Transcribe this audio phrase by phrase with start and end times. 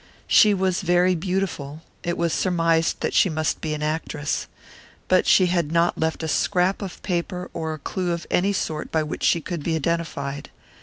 [0.25, 4.47] She was very beautiful; it was surmised that she must be an actress.
[5.07, 8.91] But she had left not a scrap of paper or a clew of any sort
[8.91, 10.49] by which she could be identified.